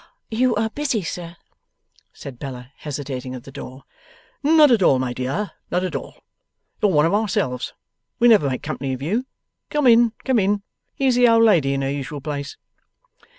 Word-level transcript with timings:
'You 0.31 0.55
are 0.55 0.71
busy, 0.71 1.03
sir,' 1.03 1.37
said 2.11 2.39
Bella, 2.39 2.71
hesitating 2.77 3.35
at 3.35 3.43
the 3.43 3.51
door. 3.51 3.83
'Not 4.41 4.71
at 4.71 4.81
all, 4.81 4.97
my 4.97 5.13
dear, 5.13 5.51
not 5.69 5.83
at 5.83 5.95
all. 5.95 6.15
You're 6.81 6.89
one 6.91 7.05
of 7.05 7.13
ourselves. 7.13 7.75
We 8.17 8.27
never 8.27 8.49
make 8.49 8.63
company 8.63 8.93
of 8.93 9.03
you. 9.03 9.27
Come 9.69 9.85
in, 9.85 10.13
come 10.25 10.39
in. 10.39 10.63
Here's 10.95 11.13
the 11.13 11.27
old 11.27 11.43
lady 11.43 11.75
in 11.75 11.83
her 11.83 11.91
usual 11.91 12.19
place. 12.19 12.57